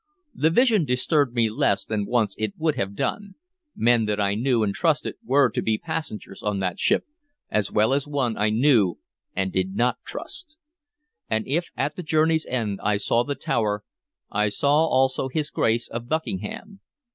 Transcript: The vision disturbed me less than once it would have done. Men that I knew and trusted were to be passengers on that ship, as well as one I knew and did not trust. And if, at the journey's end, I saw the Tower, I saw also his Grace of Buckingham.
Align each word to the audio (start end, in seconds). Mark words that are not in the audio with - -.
The 0.33 0.49
vision 0.49 0.83
disturbed 0.83 1.35
me 1.35 1.47
less 1.47 1.85
than 1.85 2.07
once 2.07 2.33
it 2.39 2.53
would 2.57 2.73
have 2.73 2.95
done. 2.95 3.35
Men 3.75 4.05
that 4.05 4.19
I 4.19 4.33
knew 4.33 4.63
and 4.63 4.73
trusted 4.73 5.13
were 5.23 5.51
to 5.51 5.61
be 5.61 5.77
passengers 5.77 6.41
on 6.41 6.57
that 6.59 6.79
ship, 6.79 7.05
as 7.51 7.71
well 7.71 7.93
as 7.93 8.07
one 8.07 8.35
I 8.35 8.49
knew 8.49 8.97
and 9.35 9.51
did 9.53 9.75
not 9.75 9.97
trust. 10.03 10.57
And 11.29 11.47
if, 11.47 11.69
at 11.77 11.97
the 11.97 12.01
journey's 12.01 12.47
end, 12.47 12.79
I 12.81 12.97
saw 12.97 13.23
the 13.23 13.35
Tower, 13.35 13.83
I 14.31 14.49
saw 14.49 14.87
also 14.87 15.27
his 15.27 15.51
Grace 15.51 15.87
of 15.87 16.07
Buckingham. 16.09 16.79